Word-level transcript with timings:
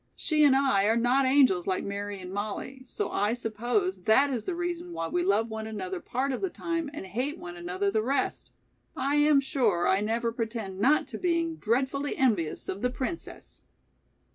She 0.15 0.43
and 0.43 0.55
I 0.55 0.85
are 0.85 0.97
not 0.97 1.27
angels 1.27 1.67
like 1.67 1.83
Mary 1.83 2.19
and 2.19 2.33
Mollie, 2.33 2.81
so 2.83 3.11
I 3.11 3.33
suppose 3.35 4.01
that 4.05 4.31
is 4.33 4.45
the 4.45 4.55
reason 4.55 4.93
why 4.93 5.07
we 5.07 5.23
love 5.23 5.47
one 5.51 5.67
another 5.67 5.99
part 5.99 6.31
of 6.31 6.41
the 6.41 6.49
time 6.49 6.89
and 6.91 7.05
hate 7.05 7.37
one 7.37 7.55
another 7.55 7.91
the 7.91 8.01
rest. 8.01 8.49
I 8.97 9.17
am 9.17 9.39
sure 9.39 9.87
I 9.87 10.01
never 10.01 10.31
pretend 10.31 10.79
not 10.79 11.07
to 11.09 11.19
being 11.19 11.57
dreadfully 11.57 12.17
envious 12.17 12.67
of 12.67 12.81
'The 12.81 12.89
Princess'." 12.89 13.61